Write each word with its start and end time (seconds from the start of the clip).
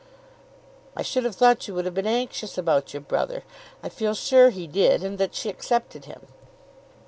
"I 0.95 1.03
should 1.03 1.25
have 1.25 1.35
thought 1.35 1.67
you 1.67 1.75
would 1.75 1.85
have 1.85 1.93
been 1.93 2.07
anxious 2.07 2.57
about 2.57 2.91
your 2.91 3.01
brother. 3.01 3.43
I 3.83 3.89
feel 3.89 4.15
sure 4.15 4.49
he 4.49 4.65
did, 4.65 5.03
and 5.03 5.19
that 5.19 5.35
she 5.35 5.47
accepted 5.47 6.05
him." 6.05 6.25